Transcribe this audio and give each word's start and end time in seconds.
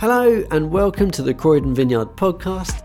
Hello, 0.00 0.42
and 0.50 0.70
welcome 0.70 1.10
to 1.10 1.20
the 1.20 1.34
Croydon 1.34 1.74
Vineyard 1.74 2.16
podcast. 2.16 2.82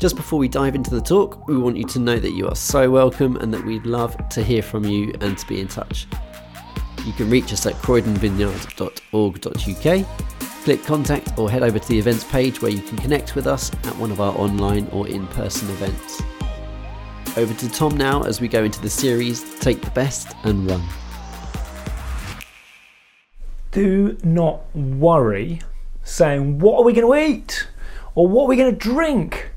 Just 0.00 0.16
before 0.16 0.40
we 0.40 0.48
dive 0.48 0.74
into 0.74 0.90
the 0.90 1.00
talk, 1.00 1.46
we 1.46 1.56
want 1.56 1.76
you 1.76 1.84
to 1.84 2.00
know 2.00 2.18
that 2.18 2.32
you 2.32 2.48
are 2.48 2.56
so 2.56 2.90
welcome 2.90 3.36
and 3.36 3.54
that 3.54 3.64
we'd 3.64 3.86
love 3.86 4.16
to 4.30 4.42
hear 4.42 4.60
from 4.60 4.82
you 4.82 5.14
and 5.20 5.38
to 5.38 5.46
be 5.46 5.60
in 5.60 5.68
touch. 5.68 6.08
You 7.06 7.12
can 7.12 7.30
reach 7.30 7.52
us 7.52 7.64
at 7.64 7.74
croydonvineyard.org.uk, 7.74 10.64
click 10.64 10.82
contact, 10.82 11.38
or 11.38 11.48
head 11.48 11.62
over 11.62 11.78
to 11.78 11.88
the 11.88 11.96
events 11.96 12.24
page 12.24 12.60
where 12.60 12.72
you 12.72 12.82
can 12.82 12.98
connect 12.98 13.36
with 13.36 13.46
us 13.46 13.72
at 13.72 13.96
one 13.96 14.10
of 14.10 14.20
our 14.20 14.36
online 14.36 14.88
or 14.90 15.06
in 15.06 15.28
person 15.28 15.70
events. 15.70 16.20
Over 17.36 17.54
to 17.54 17.70
Tom 17.70 17.96
now 17.96 18.24
as 18.24 18.40
we 18.40 18.48
go 18.48 18.64
into 18.64 18.82
the 18.82 18.90
series 18.90 19.60
Take 19.60 19.80
the 19.80 19.92
Best 19.92 20.34
and 20.42 20.68
Run. 20.68 20.82
Do 23.70 24.18
not 24.24 24.74
worry 24.74 25.60
saying, 26.08 26.58
What 26.58 26.78
are 26.78 26.84
we 26.84 26.92
going 26.92 27.06
to 27.06 27.30
eat? 27.30 27.68
Or 28.14 28.26
what 28.26 28.44
are 28.44 28.48
we 28.48 28.56
going 28.56 28.72
to 28.72 28.78
drink? 28.78 29.50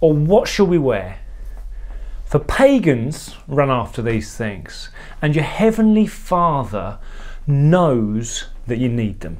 Or 0.00 0.12
what 0.12 0.48
shall 0.48 0.66
we 0.66 0.78
wear? 0.78 1.20
For 2.24 2.38
pagans 2.38 3.36
run 3.48 3.70
after 3.70 4.02
these 4.02 4.36
things, 4.36 4.88
and 5.20 5.34
your 5.34 5.44
heavenly 5.44 6.06
Father 6.06 6.98
knows 7.46 8.48
that 8.66 8.78
you 8.78 8.88
need 8.88 9.20
them. 9.20 9.38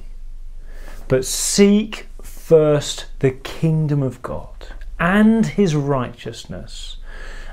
But 1.08 1.24
seek 1.24 2.08
first 2.20 3.06
the 3.20 3.30
kingdom 3.30 4.02
of 4.02 4.22
God 4.22 4.66
and 4.98 5.46
his 5.46 5.74
righteousness, 5.74 6.96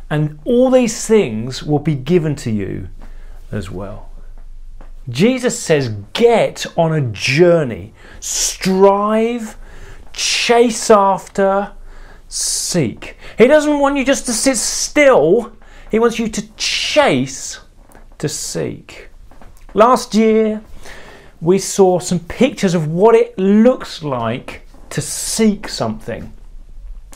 and 0.09 0.39
all 0.43 0.71
these 0.71 1.05
things 1.05 1.63
will 1.63 1.79
be 1.79 1.95
given 1.95 2.35
to 2.37 2.51
you 2.51 2.89
as 3.51 3.69
well. 3.69 4.09
Jesus 5.09 5.57
says, 5.57 5.89
get 6.13 6.65
on 6.75 6.93
a 6.93 7.01
journey, 7.01 7.93
strive, 8.19 9.57
chase 10.13 10.89
after, 10.89 11.73
seek. 12.27 13.17
He 13.37 13.47
doesn't 13.47 13.79
want 13.79 13.97
you 13.97 14.05
just 14.05 14.25
to 14.25 14.33
sit 14.33 14.57
still, 14.57 15.53
He 15.91 15.99
wants 15.99 16.19
you 16.19 16.27
to 16.27 16.55
chase, 16.55 17.59
to 18.17 18.27
seek. 18.27 19.09
Last 19.73 20.15
year, 20.15 20.61
we 21.39 21.59
saw 21.59 21.99
some 21.99 22.19
pictures 22.19 22.73
of 22.73 22.87
what 22.87 23.15
it 23.15 23.37
looks 23.37 24.03
like 24.03 24.67
to 24.89 25.01
seek 25.01 25.67
something. 25.67 26.33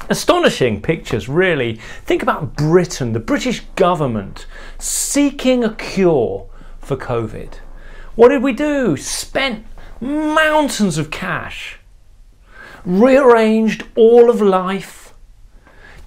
Astonishing 0.10 0.82
pictures, 0.82 1.30
really. 1.30 1.80
Think 2.06 2.22
about 2.22 2.56
Britain, 2.56 3.14
the 3.14 3.20
British 3.20 3.62
government, 3.76 4.46
seeking 4.78 5.64
a 5.64 5.74
cure 5.74 6.48
for 6.80 6.98
COVID. 6.98 7.56
What 8.16 8.30
did 8.30 8.44
we 8.44 8.54
do? 8.54 8.98
Spent 8.98 9.66
mountains 10.02 10.98
of 10.98 11.12
cash, 11.12 11.78
rearranged 12.84 13.86
all 13.96 14.30
of 14.30 14.42
life, 14.42 15.14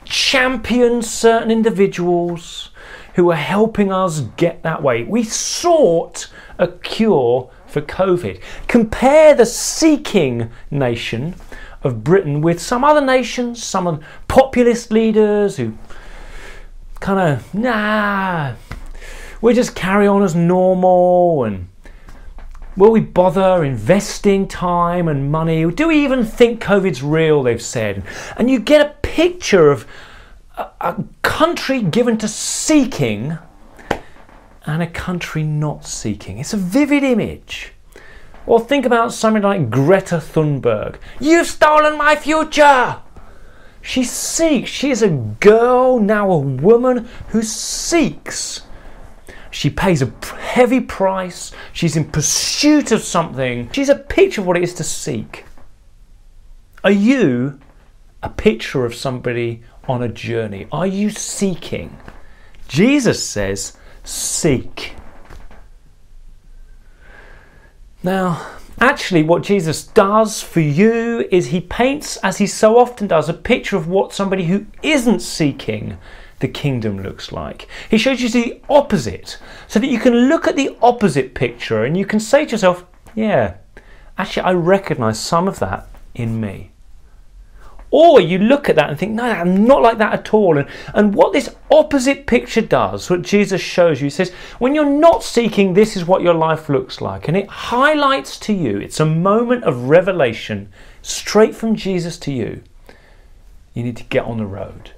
championed 0.05 1.05
certain 1.05 1.51
individuals 1.51 2.71
who 3.15 3.25
were 3.27 3.37
helping 3.37 3.93
us 3.93 4.21
get 4.37 4.63
that 4.65 4.83
way. 4.83 5.05
We 5.05 5.23
sought 5.23 6.29
a 6.59 6.69
cure 6.69 7.49
for 7.67 7.81
COVID. 7.81 8.43
Compare 8.67 9.35
the 9.35 9.47
seeking 9.47 10.51
nation 10.71 11.35
of 11.83 12.03
Britain 12.03 12.41
with 12.41 12.61
some 12.61 12.83
other 12.83 13.01
nations, 13.01 13.63
some 13.63 14.01
populist 14.27 14.91
leaders 14.91 15.57
who 15.57 15.77
kind 17.01 17.21
of, 17.21 17.55
nah, 17.55 18.55
we 19.41 19.55
just 19.55 19.77
carry 19.77 20.07
on 20.07 20.23
as 20.23 20.35
normal 20.35 21.45
and 21.45 21.69
Will 22.77 22.91
we 22.91 23.01
bother 23.01 23.63
investing 23.63 24.49
time 24.49 25.07
and 25.07 25.31
money? 25.31 25.65
Do 25.71 25.89
we 25.89 26.03
even 26.03 26.25
think 26.25 26.61
COVID's 26.61 27.03
real? 27.05 27.43
They've 27.43 27.63
said. 27.63 28.03
And 28.37 28.51
you 28.51 28.59
get 28.59 28.85
a 28.85 28.95
picture 29.03 29.71
of 29.71 29.87
a, 30.57 30.69
a 30.81 31.05
country 31.23 31.83
given 31.83 32.19
to 32.19 32.27
seeking 32.27 33.39
and 34.67 34.83
a 34.83 34.89
country 34.89 35.45
not 35.45 35.87
seeking. 35.87 36.39
It's 36.39 36.53
a 36.53 36.57
vivid 36.57 37.05
image. 37.05 37.73
Or 38.45 38.59
think 38.59 38.85
about 38.85 39.13
something 39.13 39.43
like 39.43 39.71
Greta 39.71 40.17
Thunberg. 40.17 40.97
You've 41.21 41.47
stolen 41.47 41.97
my 41.97 42.17
future! 42.17 42.97
She 43.83 44.03
seeks. 44.03 44.71
She 44.71 44.91
is 44.91 45.03
a 45.03 45.11
girl, 45.11 46.01
now 46.01 46.31
a 46.31 46.39
woman, 46.39 47.09
who 47.29 47.43
seeks 47.43 48.63
she 49.55 49.71
pays 49.71 50.03
a 50.03 50.13
heavy 50.37 50.81
price. 50.81 51.53
She's 51.73 51.95
in 51.95 52.11
pursuit 52.11 52.91
of 52.91 53.03
something. 53.03 53.71
She's 53.71 53.89
a 53.89 53.95
picture 53.95 54.41
of 54.41 54.49
what 54.49 54.57
it 54.57 54.65
is 54.65 54.75
to 54.75 54.85
seek. 54.85 55.45
Are 56.83 56.91
you 56.91 57.61
a 58.21 58.29
picture 58.29 58.85
of 58.85 58.97
somebody 58.97 59.63
on 59.87 60.03
a 60.03 60.09
journey? 60.09 60.67
Are 60.73 60.89
you 60.89 61.09
seeking? 61.09 61.97
Jesus 62.67 63.25
says, 63.25 63.77
seek. 64.03 64.95
Now, 68.03 68.45
actually, 68.81 69.23
what 69.23 69.45
Jesus 69.45 69.87
does 69.87 70.43
for 70.43 70.61
you 70.61 71.29
is 71.31 71.47
he 71.47 71.61
paints, 71.61 72.17
as 72.19 72.39
he 72.39 72.49
so 72.49 72.77
often 72.77 73.07
does, 73.07 73.29
a 73.29 73.35
picture 73.35 73.77
of 73.77 73.87
what 73.87 74.13
somebody 74.13 74.47
who 74.47 74.67
isn't 74.83 75.21
seeking 75.21 75.97
the 76.41 76.49
kingdom 76.49 77.03
looks 77.03 77.33
like. 77.33 77.69
He 77.91 77.99
shows 77.99 78.21
you 78.21 78.29
the 78.29 78.61
opposite 78.69 79.39
so 79.69 79.79
that 79.79 79.89
you 79.89 79.99
can 79.99 80.29
look 80.29 80.47
at 80.47 80.57
the 80.57 80.77
opposite 80.83 81.35
picture 81.35 81.85
and 81.85 81.97
you 81.97 82.05
can 82.05 82.21
say 82.21 82.45
to 82.45 82.53
yourself, 82.53 82.85
yeah, 83.15 83.55
actually, 84.19 84.43
I 84.43 84.53
recognize 84.53 85.21
some 85.21 85.49
of 85.49 85.59
that 85.61 85.89
in 86.15 86.41
me. 86.41 86.73
Or 87.97 88.21
you 88.21 88.39
look 88.39 88.69
at 88.69 88.75
that 88.75 88.91
and 88.91 88.99
think, 88.99 89.13
no, 89.13 89.23
I'm 89.23 89.67
not 89.67 89.81
like 89.81 89.99
that 89.99 90.13
at 90.13 90.35
all. 90.35 90.59
And, 90.59 90.69
and 90.95 91.15
what 91.15 91.33
this 91.33 91.55
opposite 91.71 92.27
picture 92.27 92.61
does, 92.61 93.09
what 93.09 93.23
Jesus 93.23 93.61
shows 93.61 94.01
you, 94.01 94.07
he 94.07 94.11
says, 94.11 94.33
when 94.59 94.75
you're 94.75 94.85
not 94.85 95.23
seeking, 95.23 95.75
this 95.75 95.97
is 95.97 96.05
what 96.05 96.21
your 96.21 96.35
life 96.35 96.69
looks 96.69 97.01
like. 97.01 97.29
And 97.29 97.37
it 97.37 97.47
highlights 97.49 98.37
to 98.41 98.53
you, 98.53 98.79
it's 98.79 98.99
a 98.99 99.07
moment 99.07 99.63
of 99.63 99.89
revelation 99.89 100.73
straight 101.03 101.55
from 101.55 101.77
Jesus 101.77 102.19
to 102.19 102.33
you. 102.33 102.65
You 103.75 103.85
need 103.85 103.97
to 103.99 104.05
get 104.05 104.25
on 104.25 104.39
the 104.39 104.47
road. 104.47 104.94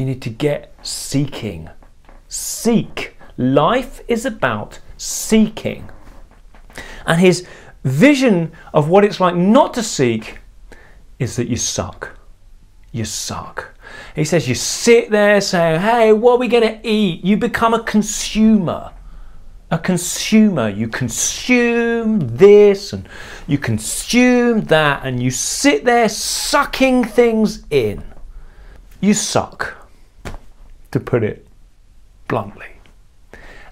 You 0.00 0.06
need 0.06 0.22
to 0.22 0.30
get 0.30 0.72
seeking. 0.80 1.68
Seek. 2.26 3.18
Life 3.36 4.00
is 4.08 4.24
about 4.24 4.80
seeking. 4.96 5.90
And 7.04 7.20
his 7.20 7.46
vision 7.84 8.50
of 8.72 8.88
what 8.88 9.04
it's 9.04 9.20
like 9.20 9.36
not 9.36 9.74
to 9.74 9.82
seek 9.82 10.38
is 11.18 11.36
that 11.36 11.48
you 11.48 11.56
suck. 11.56 12.18
You 12.92 13.04
suck. 13.04 13.74
He 14.16 14.24
says 14.24 14.48
you 14.48 14.54
sit 14.54 15.10
there 15.10 15.38
saying, 15.42 15.82
hey, 15.82 16.14
what 16.14 16.36
are 16.36 16.38
we 16.38 16.48
going 16.48 16.66
to 16.66 16.88
eat? 16.88 17.22
You 17.22 17.36
become 17.36 17.74
a 17.74 17.82
consumer. 17.82 18.94
A 19.70 19.78
consumer. 19.78 20.70
You 20.70 20.88
consume 20.88 22.20
this 22.38 22.94
and 22.94 23.06
you 23.46 23.58
consume 23.58 24.62
that, 24.62 25.04
and 25.04 25.22
you 25.22 25.30
sit 25.30 25.84
there 25.84 26.08
sucking 26.08 27.04
things 27.04 27.66
in. 27.68 28.02
You 29.02 29.12
suck 29.12 29.76
to 30.90 31.00
put 31.00 31.22
it 31.22 31.46
bluntly. 32.28 32.66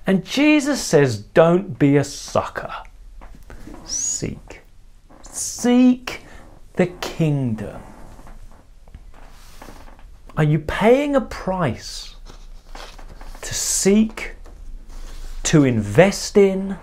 And 0.07 0.25
Jesus 0.25 0.83
says, 0.83 1.19
don't 1.19 1.79
be 1.79 1.97
a 1.97 2.05
sucker. 2.05 2.73
Seek. 3.85 4.61
Seek 5.23 6.23
the 6.77 6.87
kingdom. 6.87 7.83
Are 10.37 10.45
you 10.45 10.61
paying 10.61 11.17
a 11.17 11.21
price 11.21 12.15
to 13.43 13.55
seek, 13.55 14.35
to 15.43 15.65
invest 15.65 16.37
in, 16.37 16.77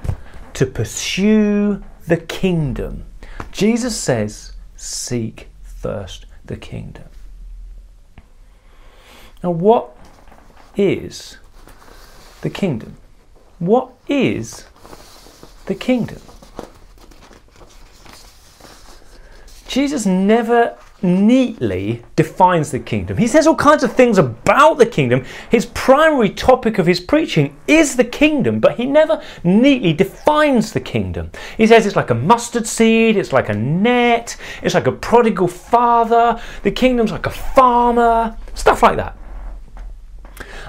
to 0.54 0.66
pursue 0.66 1.82
the 2.08 2.18
kingdom? 2.18 3.06
Jesus 3.52 3.98
says, 3.98 4.54
seek 4.76 5.48
first 5.64 6.26
the 6.46 6.58
kingdom. 6.58 7.06
Now, 9.42 9.52
what 9.52 9.96
is 10.78 11.38
the 12.42 12.50
kingdom. 12.50 12.98
What 13.60 13.92
is 14.08 14.66
the 15.66 15.76
kingdom? 15.76 16.22
Jesus 19.68 20.06
never 20.06 20.78
neatly 21.02 22.04
defines 22.16 22.72
the 22.72 22.80
kingdom. 22.80 23.18
He 23.18 23.28
says 23.28 23.48
all 23.48 23.56
kinds 23.56 23.84
of 23.84 23.94
things 23.94 24.18
about 24.18 24.78
the 24.78 24.86
kingdom. 24.86 25.26
His 25.50 25.66
primary 25.66 26.30
topic 26.30 26.78
of 26.80 26.86
his 26.86 27.00
preaching 27.00 27.56
is 27.68 27.96
the 27.96 28.04
kingdom, 28.04 28.60
but 28.60 28.78
he 28.78 28.86
never 28.86 29.22
neatly 29.44 29.94
defines 29.94 30.72
the 30.72 30.80
kingdom. 30.80 31.32
He 31.58 31.68
says 31.68 31.86
it's 31.86 31.96
like 31.96 32.10
a 32.10 32.16
mustard 32.16 32.68
seed, 32.68 33.18
it's 33.18 33.34
like 33.34 33.50
a 33.50 33.54
net, 33.54 34.38
it's 34.62 34.76
like 34.76 34.88
a 34.88 34.92
prodigal 34.92 35.48
father, 35.48 36.42
the 36.64 36.72
kingdom's 36.72 37.12
like 37.12 37.26
a 37.26 37.32
farmer, 37.32 38.36
stuff 38.54 38.82
like 38.82 38.98
that. 38.98 39.18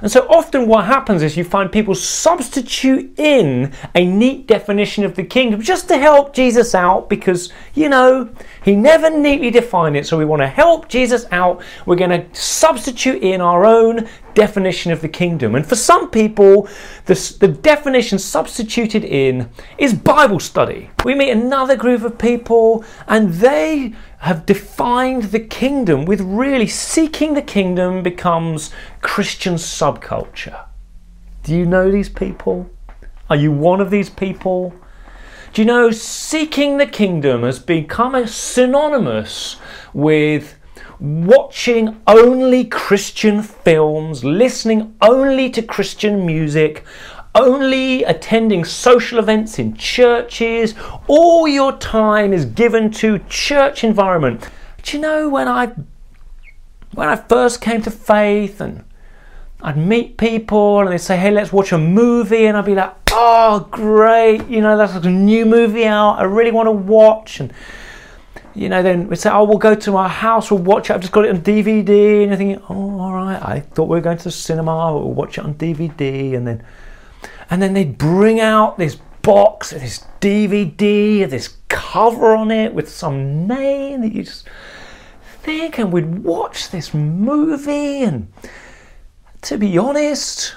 And 0.03 0.11
so 0.11 0.27
often 0.29 0.67
what 0.67 0.85
happens 0.85 1.23
is 1.23 1.37
you 1.37 1.45
find 1.45 1.71
people 1.71 1.95
substitute 1.95 3.19
in 3.19 3.73
a 3.95 4.05
neat 4.05 4.47
definition 4.47 5.05
of 5.05 5.15
the 5.15 5.25
kingdom 5.25 5.63
just 5.63 5.89
to 5.89 5.99
help 5.99 6.35
Jesus 6.35 6.75
out 6.75 7.09
because, 7.09 7.53
you 7.75 7.89
know, 7.89 8.31
he 8.63 8.75
never 8.75 9.11
neatly 9.11 9.51
defined 9.51 9.97
it. 9.97 10.07
So 10.07 10.19
we 10.19 10.25
want 10.25 10.43
to 10.43 10.49
help 10.49 10.89
Jesus 10.89 11.27
out. 11.31 11.63
We're 11.87 11.97
going 11.97 12.11
to 12.11 12.27
substitute 12.39 13.23
in 13.23 13.41
our 13.41 13.65
own 13.65 14.09
definition 14.35 14.93
of 14.93 15.01
the 15.01 15.09
kingdom. 15.09 15.55
And 15.55 15.67
for 15.67 15.75
some 15.75 16.11
people, 16.11 16.69
the, 17.07 17.37
the 17.41 17.49
definition 17.49 18.19
substituted 18.19 19.03
in 19.03 19.49
is 19.79 19.95
Bible 19.95 20.39
study. 20.39 20.91
We 21.05 21.15
meet 21.15 21.31
another 21.31 21.77
group 21.77 22.03
of 22.03 22.19
people 22.19 22.85
and 23.09 23.33
they 23.33 23.95
have 24.21 24.47
defined 24.47 25.25
the 25.25 25.41
kingdom 25.41 26.05
with 26.05 26.21
really 26.21 26.67
seeking 26.67 27.35
the 27.35 27.43
kingdom 27.43 28.03
becomes 28.03 28.71
Christian 29.01 29.55
subculture. 29.55 30.67
Do 31.45 31.55
you 31.55 31.67
know 31.67 31.91
these 31.91 32.09
people? 32.09 32.69
Are 33.29 33.37
you 33.37 33.53
one 33.53 33.81
of 33.81 33.91
these 33.91 34.11
people? 34.11 34.75
Do 35.53 35.63
you 35.63 35.67
know 35.67 35.91
seeking 35.91 36.79
the 36.79 36.87
kingdom 36.87 37.43
has 37.43 37.59
become 37.59 38.27
synonymous 38.27 39.57
with 39.93 40.57
watching 40.99 42.01
only 42.07 42.65
Christian 42.65 43.43
films, 43.43 44.25
listening 44.25 44.95
only 45.01 45.51
to 45.51 45.62
Christian 45.62 46.25
music, 46.27 46.85
only 47.37 48.03
attending 48.05 48.65
social 48.65 49.19
events 49.19 49.59
in 49.59 49.75
churches, 49.75 50.75
all 51.06 51.47
your 51.47 51.77
time 51.79 52.33
is 52.33 52.44
given 52.44 52.91
to 52.93 53.19
church 53.29 53.85
environment. 53.85 54.49
Do 54.83 54.97
you 54.97 55.03
know 55.03 55.29
when 55.29 55.47
I 55.47 55.73
when 56.94 57.09
I 57.09 57.17
first 57.17 57.61
came 57.61 57.83
to 57.83 57.91
faith 57.91 58.61
and 58.61 58.85
I'd 59.61 59.77
meet 59.77 60.17
people 60.17 60.81
and 60.81 60.91
they'd 60.91 60.99
say, 60.99 61.17
Hey, 61.17 61.31
let's 61.31 61.53
watch 61.53 61.73
a 61.73 61.79
movie 61.79 62.47
and 62.47 62.56
I'd 62.56 62.65
be 62.65 62.75
like, 62.75 62.94
Oh 63.12 63.69
great, 63.71 64.47
you 64.49 64.61
know, 64.61 64.77
that's 64.77 64.94
like 64.94 65.05
a 65.05 65.11
new 65.11 65.44
movie 65.44 65.85
out, 65.85 66.19
I 66.19 66.25
really 66.25 66.53
want 66.53 66.67
to 66.67 66.73
watch 66.73 67.41
and 67.41 67.53
you 68.55 68.71
know, 68.71 68.83
then 68.83 69.09
we'd 69.09 69.17
say, 69.17 69.29
oh, 69.29 69.44
we'll 69.44 69.59
go 69.59 69.75
to 69.75 69.93
my 69.93 70.09
house, 70.09 70.50
we'll 70.50 70.62
watch 70.62 70.88
it. 70.88 70.94
I've 70.94 71.03
just 71.03 71.12
got 71.12 71.27
it 71.27 71.31
on 71.31 71.43
DVD. 71.43 72.23
And 72.23 72.29
you're 72.29 72.37
thinking, 72.37 72.62
oh, 72.71 73.00
all 73.00 73.12
right. 73.12 73.38
I 73.43 73.61
thought 73.61 73.85
we 73.85 73.97
were 73.97 74.00
going 74.00 74.17
to 74.17 74.25
the 74.25 74.31
cinema, 74.31 74.94
we'll 74.94 75.12
watch 75.12 75.37
it 75.37 75.44
on 75.44 75.55
DVD. 75.56 76.35
And 76.35 76.47
then 76.47 76.65
and 77.51 77.63
then 77.63 77.75
they'd 77.75 77.99
bring 77.99 78.41
out 78.41 78.79
this 78.79 78.97
box, 79.23 79.71
this 79.71 80.05
DVD, 80.21 81.29
this 81.29 81.57
cover 81.69 82.37
on 82.37 82.51
it 82.51 82.75
with 82.75 82.89
some 82.89 83.47
name 83.47 84.01
that 84.03 84.13
you 84.13 84.23
just 84.23 84.49
think, 85.43 85.79
and 85.79 85.93
we'd 85.93 86.25
watch 86.25 86.71
this 86.71 86.93
movie, 86.95 88.03
and 88.03 88.33
to 89.43 89.59
be 89.59 89.79
honest, 89.79 90.57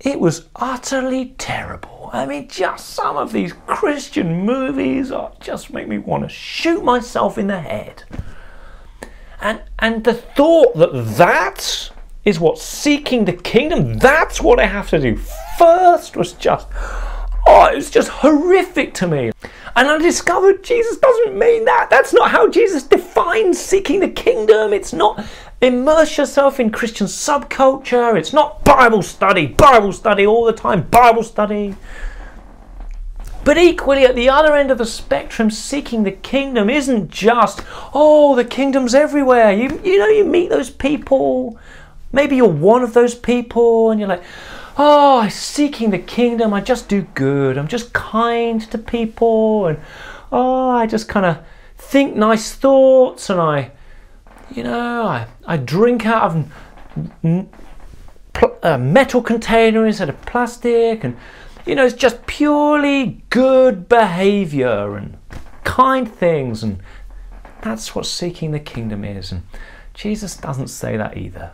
it 0.00 0.20
was 0.20 0.46
utterly 0.56 1.34
terrible. 1.38 2.10
I 2.12 2.26
mean, 2.26 2.48
just 2.48 2.90
some 2.90 3.16
of 3.16 3.32
these 3.32 3.52
Christian 3.66 4.44
movies 4.44 5.10
are 5.10 5.32
just 5.40 5.72
make 5.72 5.88
me 5.88 5.98
want 5.98 6.22
to 6.22 6.28
shoot 6.28 6.84
myself 6.84 7.38
in 7.38 7.48
the 7.48 7.60
head. 7.60 8.04
And 9.40 9.62
and 9.78 10.04
the 10.04 10.14
thought 10.14 10.76
that 10.76 10.92
that 10.92 11.90
is 12.26 12.38
what 12.40 12.58
seeking 12.58 13.24
the 13.24 13.32
kingdom, 13.32 13.96
that's 13.98 14.42
what 14.42 14.60
I 14.60 14.66
have 14.66 14.90
to 14.90 14.98
do 14.98 15.16
first 15.56 16.16
was 16.16 16.32
just, 16.32 16.66
oh, 17.46 17.70
it 17.72 17.76
was 17.76 17.90
just 17.90 18.08
horrific 18.08 18.92
to 18.94 19.06
me. 19.06 19.30
And 19.76 19.88
I 19.88 19.98
discovered 19.98 20.64
Jesus 20.64 20.98
doesn't 20.98 21.38
mean 21.38 21.64
that. 21.66 21.88
That's 21.88 22.12
not 22.12 22.30
how 22.30 22.48
Jesus 22.48 22.82
defines 22.82 23.58
seeking 23.58 24.00
the 24.00 24.08
kingdom. 24.08 24.72
It's 24.72 24.92
not 24.92 25.24
immerse 25.60 26.18
yourself 26.18 26.58
in 26.58 26.70
Christian 26.70 27.06
subculture. 27.06 28.18
It's 28.18 28.32
not 28.32 28.64
Bible 28.64 29.02
study, 29.02 29.46
Bible 29.46 29.92
study 29.92 30.26
all 30.26 30.44
the 30.44 30.52
time, 30.52 30.82
Bible 30.82 31.22
study. 31.22 31.76
But 33.44 33.58
equally, 33.58 34.04
at 34.04 34.16
the 34.16 34.28
other 34.28 34.56
end 34.56 34.72
of 34.72 34.78
the 34.78 34.86
spectrum, 34.86 35.52
seeking 35.52 36.02
the 36.02 36.10
kingdom 36.10 36.68
isn't 36.68 37.10
just, 37.10 37.60
oh, 37.94 38.34
the 38.34 38.44
kingdom's 38.44 38.94
everywhere. 38.94 39.52
You, 39.52 39.80
you 39.84 39.98
know, 39.98 40.08
you 40.08 40.24
meet 40.24 40.50
those 40.50 40.68
people 40.68 41.56
Maybe 42.16 42.36
you're 42.36 42.48
one 42.48 42.82
of 42.82 42.94
those 42.94 43.14
people 43.14 43.90
and 43.90 44.00
you're 44.00 44.08
like, 44.08 44.22
oh, 44.78 45.18
I'm 45.20 45.28
seeking 45.28 45.90
the 45.90 45.98
kingdom. 45.98 46.54
I 46.54 46.62
just 46.62 46.88
do 46.88 47.02
good. 47.12 47.58
I'm 47.58 47.68
just 47.68 47.92
kind 47.92 48.58
to 48.70 48.78
people. 48.78 49.66
And 49.66 49.78
oh, 50.32 50.70
I 50.70 50.86
just 50.86 51.10
kind 51.10 51.26
of 51.26 51.44
think 51.76 52.16
nice 52.16 52.54
thoughts 52.54 53.28
and 53.28 53.38
I, 53.38 53.70
you 54.50 54.62
know, 54.62 55.02
I, 55.02 55.26
I 55.46 55.58
drink 55.58 56.06
out 56.06 56.22
of 56.30 56.52
a 57.22 57.46
uh, 58.62 58.78
metal 58.78 59.20
container 59.20 59.86
instead 59.86 60.08
of 60.08 60.18
plastic. 60.22 61.04
And, 61.04 61.18
you 61.66 61.74
know, 61.74 61.84
it's 61.84 61.94
just 61.94 62.26
purely 62.26 63.22
good 63.28 63.90
behavior 63.90 64.96
and 64.96 65.18
kind 65.64 66.10
things. 66.10 66.62
And 66.62 66.80
that's 67.60 67.94
what 67.94 68.06
seeking 68.06 68.52
the 68.52 68.58
kingdom 68.58 69.04
is. 69.04 69.32
And 69.32 69.42
Jesus 69.92 70.34
doesn't 70.34 70.68
say 70.68 70.96
that 70.96 71.18
either. 71.18 71.52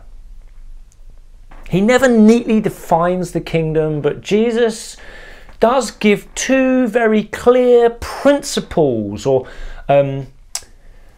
He 1.73 1.81
never 1.81 2.07
neatly 2.07 2.61
defines 2.61 3.31
the 3.31 3.41
kingdom, 3.41 3.99
but 3.99 4.21
Jesus 4.21 4.95
does 5.59 5.89
give 5.89 6.31
two 6.35 6.85
very 6.85 7.23
clear 7.23 7.89
principles 7.89 9.25
or 9.25 9.47
um, 9.89 10.27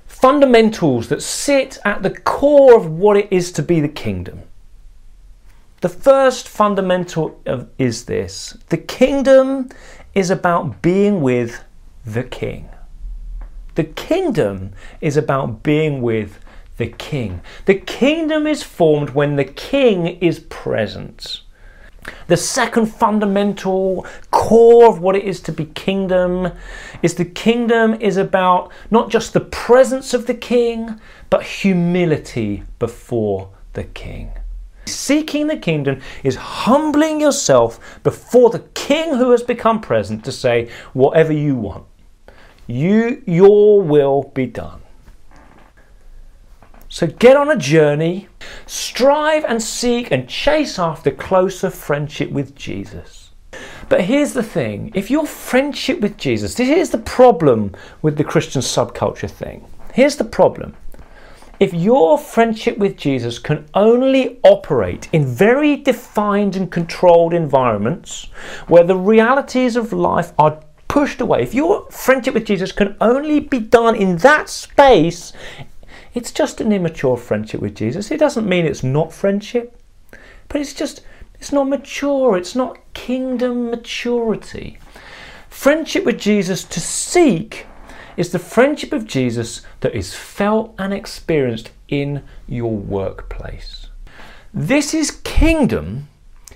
fundamentals 0.08 1.10
that 1.10 1.22
sit 1.22 1.78
at 1.84 2.04
the 2.04 2.10
core 2.10 2.74
of 2.74 2.90
what 2.90 3.18
it 3.18 3.28
is 3.32 3.52
to 3.52 3.62
be 3.62 3.82
the 3.82 3.90
kingdom. 3.90 4.44
The 5.82 5.90
first 5.90 6.48
fundamental 6.48 7.38
is 7.78 8.06
this 8.06 8.58
the 8.70 8.78
kingdom 8.78 9.68
is 10.14 10.30
about 10.30 10.82
being 10.82 11.20
with 11.20 11.66
the 12.06 12.24
king. 12.24 12.70
The 13.76 13.84
kingdom 13.84 14.72
is 15.02 15.18
about 15.18 15.64
being 15.64 16.02
with 16.02 16.40
the 16.78 16.88
king. 16.88 17.42
The 17.66 17.76
kingdom 17.76 18.48
is 18.48 18.64
formed 18.64 19.12
when 19.12 19.36
the 19.36 19.46
king 19.46 20.08
is 20.08 20.40
present. 20.40 21.42
The 22.28 22.38
second 22.38 22.88
fundamental 22.88 24.06
core 24.32 24.88
of 24.88 25.00
what 25.00 25.16
it 25.16 25.24
is 25.24 25.42
to 25.42 25.52
be 25.52 25.66
kingdom 25.66 26.52
is 27.02 27.16
the 27.16 27.26
kingdom 27.26 27.96
is 27.96 28.18
about 28.18 28.72
not 28.92 29.10
just 29.10 29.34
the 29.34 29.40
presence 29.40 30.14
of 30.14 30.28
the 30.28 30.34
king, 30.34 31.00
but 31.30 31.44
humility 31.44 32.64
before 32.78 33.50
the 33.74 33.86
king. 33.86 34.32
Seeking 34.86 35.48
the 35.48 35.58
kingdom 35.58 36.00
is 36.24 36.36
humbling 36.36 37.20
yourself 37.20 38.00
before 38.04 38.52
the 38.52 38.60
king 38.76 39.16
who 39.16 39.32
has 39.32 39.42
become 39.42 39.82
present 39.82 40.24
to 40.26 40.32
say, 40.32 40.70
whatever 40.94 41.34
you 41.34 41.56
want. 41.56 41.86
You, 42.68 43.24
your 43.26 43.82
will 43.82 44.32
be 44.36 44.46
done. 44.46 44.82
So 46.96 47.08
get 47.08 47.36
on 47.36 47.52
a 47.52 47.58
journey, 47.58 48.30
strive 48.68 49.44
and 49.44 49.62
seek 49.62 50.12
and 50.12 50.30
chase 50.30 50.80
after 50.80 51.12
closer 51.12 51.70
friendship 51.70 52.32
with 52.32 52.56
Jesus. 52.56 53.32
But 53.90 54.06
here's 54.06 54.32
the 54.32 54.42
thing 54.42 54.94
if 54.96 55.12
your 55.12 55.28
friendship 55.28 56.00
with 56.00 56.16
Jesus, 56.16 56.56
here's 56.56 56.92
the 56.92 56.98
problem 56.98 57.76
with 58.02 58.16
the 58.16 58.24
Christian 58.24 58.62
subculture 58.62 59.30
thing. 59.30 59.68
Here's 59.94 60.16
the 60.16 60.24
problem. 60.24 60.78
If 61.60 61.74
your 61.74 62.18
friendship 62.18 62.78
with 62.78 62.96
Jesus 62.96 63.40
can 63.40 63.66
only 63.74 64.40
operate 64.44 65.10
in 65.12 65.26
very 65.26 65.76
defined 65.76 66.56
and 66.56 66.72
controlled 66.72 67.34
environments 67.34 68.28
where 68.68 68.86
the 68.86 68.96
realities 68.96 69.76
of 69.76 69.92
life 69.92 70.32
are 70.40 70.64
pushed 70.88 71.20
away, 71.20 71.42
if 71.42 71.54
your 71.54 71.92
friendship 71.92 72.36
with 72.36 72.46
Jesus 72.46 72.72
can 72.72 72.96
only 73.02 73.42
be 73.42 73.60
done 73.60 73.98
in 73.98 74.16
that 74.20 74.48
space, 74.48 75.34
it's 76.16 76.32
just 76.32 76.62
an 76.62 76.72
immature 76.72 77.18
friendship 77.18 77.60
with 77.62 77.76
Jesus. 77.76 78.10
It 78.10 78.20
doesn't 78.20 78.48
mean 78.48 78.66
it's 78.66 78.84
not 78.84 79.14
friendship, 79.14 79.78
but 80.48 80.62
it's 80.62 80.74
just, 80.74 81.02
it's 81.36 81.52
not 81.52 81.68
mature. 81.68 82.38
It's 82.38 82.56
not 82.56 82.80
kingdom 82.94 83.70
maturity. 83.70 84.80
Friendship 85.50 86.06
with 86.06 86.18
Jesus 86.18 86.64
to 86.64 86.80
seek 86.80 87.68
is 88.16 88.32
the 88.32 88.40
friendship 88.40 88.94
of 88.94 89.06
Jesus 89.06 89.62
that 89.82 89.94
is 89.94 90.16
felt 90.16 90.74
and 90.80 90.94
experienced 90.94 91.72
in 91.90 92.24
your 92.48 92.76
workplace. 92.76 93.88
This 94.54 94.94
is 94.94 95.12
kingdom. 95.12 96.08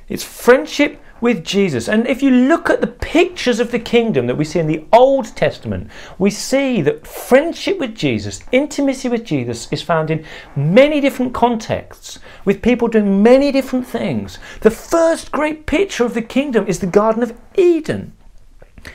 It's 0.07 0.23
friendship 0.23 1.01
with 1.21 1.43
Jesus. 1.43 1.88
And 1.88 2.07
if 2.07 2.21
you 2.21 2.31
look 2.31 2.69
at 2.69 2.81
the 2.81 2.88
pictures 2.88 3.59
of 3.59 3.71
the 3.71 3.79
kingdom 3.79 4.27
that 4.27 4.38
we 4.38 4.45
see 4.45 4.59
in 4.59 4.67
the 4.67 4.85
Old 4.93 5.35
Testament, 5.35 5.89
we 6.17 6.29
see 6.29 6.81
that 6.81 7.05
friendship 7.05 7.79
with 7.79 7.95
Jesus, 7.95 8.41
intimacy 8.51 9.09
with 9.09 9.25
Jesus, 9.25 9.71
is 9.71 9.81
found 9.81 10.11
in 10.11 10.25
many 10.55 11.01
different 11.01 11.33
contexts, 11.33 12.19
with 12.45 12.61
people 12.61 12.88
doing 12.88 13.23
many 13.23 13.51
different 13.51 13.88
things. 13.88 14.39
The 14.61 14.71
first 14.71 15.31
great 15.31 15.65
picture 15.65 16.05
of 16.05 16.13
the 16.13 16.21
kingdom 16.21 16.67
is 16.67 16.79
the 16.79 16.88
Garden 16.88 17.23
of 17.23 17.38
Eden. 17.55 18.13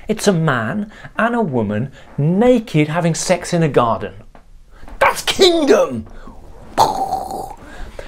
It's 0.08 0.26
a 0.26 0.32
man 0.32 0.90
and 1.16 1.34
a 1.34 1.42
woman 1.42 1.92
naked 2.16 2.88
having 2.88 3.14
sex 3.14 3.52
in 3.52 3.62
a 3.62 3.68
garden. 3.68 4.14
That's 4.98 5.22
kingdom! 5.22 6.06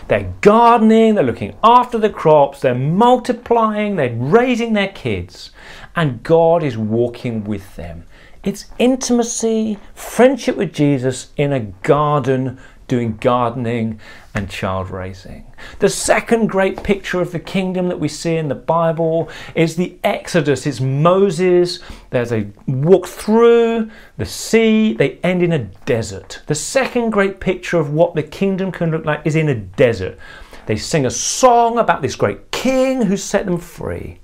They're 0.09 0.33
gardening, 0.41 1.15
they're 1.15 1.25
looking 1.25 1.57
after 1.65 1.99
the 1.99 2.11
crops, 2.11 2.61
they're 2.61 2.75
multiplying, 2.75 3.97
they're 3.97 4.15
raising 4.15 4.73
their 4.73 4.89
kids, 4.89 5.51
and 5.97 6.23
God 6.23 6.63
is 6.63 6.79
walking 6.79 7.43
with 7.43 7.75
them. 7.75 8.05
It's 8.45 8.67
intimacy, 8.79 9.79
friendship 9.95 10.57
with 10.57 10.73
Jesus 10.73 11.33
in 11.37 11.53
a 11.53 11.61
garden 11.61 12.61
doing 12.89 13.17
gardening 13.17 14.01
and 14.35 14.49
child 14.51 14.91
raising. 14.91 15.47
The 15.79 15.89
second 15.89 16.49
great 16.49 16.83
picture 16.83 17.21
of 17.21 17.33
the 17.33 17.39
kingdom 17.39 17.89
that 17.89 17.99
we 17.99 18.09
see 18.09 18.37
in 18.37 18.49
the 18.49 18.55
Bible 18.55 19.29
is 19.55 19.77
the 19.77 19.97
Exodus. 20.05 20.67
It's 20.67 20.81
Moses. 20.81 21.81
There's 22.11 22.33
a 22.33 22.47
walk 22.67 23.07
through 23.07 23.91
the 24.19 24.27
sea, 24.27 24.93
they 24.93 25.19
end 25.23 25.43
in 25.43 25.53
a 25.53 25.59
desert. 25.59 26.43
The 26.47 26.55
second 26.55 27.11
great 27.11 27.41
picture 27.41 27.79
of 27.79 27.93
what 27.93 28.15
the 28.15 28.23
kingdom 28.23 28.71
can 28.71 28.91
look 28.91 29.05
like 29.05 29.23
is 29.25 29.37
in 29.37 29.49
a 29.49 29.55
desert. 29.55 30.19
They 30.67 30.77
sing 30.77 31.07
a 31.07 31.11
song 31.11 31.79
about 31.79 32.03
this 32.03 32.17
great 32.17 32.51
king 32.51 33.03
who 33.03 33.17
set 33.17 33.47
them 33.47 33.59
free. 33.59 34.19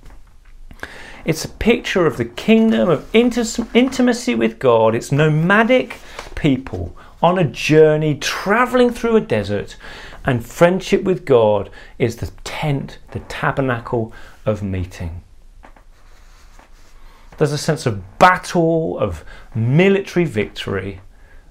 It's 1.25 1.45
a 1.45 1.49
picture 1.49 2.05
of 2.05 2.17
the 2.17 2.25
kingdom 2.25 2.89
of 2.89 3.09
intimacy 3.15 4.35
with 4.35 4.59
God. 4.59 4.93
It's 4.93 5.09
nomadic 5.11 5.99
people 6.35 6.97
on 7.23 7.39
a 7.39 7.45
journey, 7.45 8.15
traveling 8.15 8.91
through 8.91 9.15
a 9.15 9.21
desert, 9.21 9.77
and 10.25 10.45
friendship 10.45 11.03
with 11.03 11.25
God 11.25 11.69
is 11.97 12.17
the 12.17 12.31
tent, 12.43 12.99
the 13.11 13.19
tabernacle 13.21 14.13
of 14.45 14.61
meeting. 14.61 15.23
There's 17.37 17.53
a 17.53 17.57
sense 17.57 17.85
of 17.85 18.19
battle, 18.19 18.99
of 18.99 19.23
military 19.55 20.25
victory, 20.25 20.99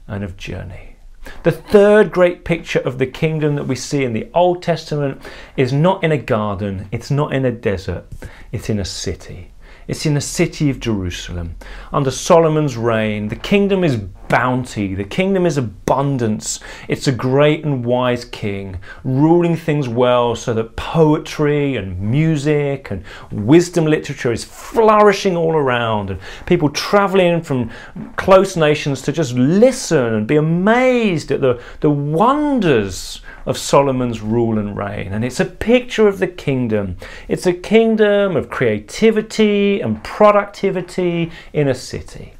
and 0.06 0.22
of 0.22 0.36
journey. 0.36 0.96
The 1.42 1.52
third 1.52 2.10
great 2.10 2.44
picture 2.44 2.80
of 2.80 2.98
the 2.98 3.06
kingdom 3.06 3.54
that 3.56 3.66
we 3.66 3.76
see 3.76 4.04
in 4.04 4.12
the 4.12 4.28
Old 4.34 4.62
Testament 4.62 5.22
is 5.56 5.72
not 5.72 6.04
in 6.04 6.12
a 6.12 6.18
garden, 6.18 6.88
it's 6.92 7.10
not 7.10 7.32
in 7.32 7.44
a 7.44 7.52
desert, 7.52 8.04
it's 8.50 8.68
in 8.68 8.78
a 8.78 8.84
city. 8.84 9.52
It's 9.88 10.06
in 10.06 10.14
the 10.14 10.20
city 10.20 10.70
of 10.70 10.80
Jerusalem. 10.80 11.56
Under 11.92 12.10
Solomon's 12.10 12.76
reign, 12.76 13.28
the 13.28 13.36
kingdom 13.36 13.82
is 13.82 13.96
bounty, 14.32 14.94
the 14.94 15.04
kingdom 15.04 15.44
is 15.44 15.58
abundance. 15.58 16.58
It's 16.88 17.06
a 17.06 17.12
great 17.12 17.66
and 17.66 17.84
wise 17.84 18.24
king, 18.24 18.78
ruling 19.04 19.56
things 19.56 19.90
well 19.90 20.34
so 20.34 20.54
that 20.54 20.74
poetry 20.74 21.76
and 21.76 22.00
music 22.00 22.90
and 22.90 23.04
wisdom 23.30 23.84
literature 23.84 24.32
is 24.32 24.42
flourishing 24.42 25.36
all 25.36 25.52
around, 25.52 26.08
and 26.08 26.18
people 26.46 26.70
traveling 26.70 27.42
from 27.42 27.70
close 28.16 28.56
nations 28.56 29.02
to 29.02 29.12
just 29.12 29.34
listen 29.34 30.14
and 30.14 30.26
be 30.26 30.36
amazed 30.36 31.30
at 31.30 31.42
the, 31.42 31.60
the 31.80 31.90
wonders 31.90 33.20
of 33.44 33.58
Solomon's 33.58 34.22
rule 34.22 34.58
and 34.58 34.78
reign. 34.78 35.12
And 35.12 35.26
it's 35.26 35.40
a 35.40 35.44
picture 35.44 36.08
of 36.08 36.20
the 36.20 36.26
kingdom. 36.26 36.96
It's 37.28 37.44
a 37.44 37.52
kingdom 37.52 38.34
of 38.34 38.48
creativity 38.48 39.82
and 39.82 40.02
productivity 40.02 41.30
in 41.52 41.68
a 41.68 41.74
city. 41.74 42.32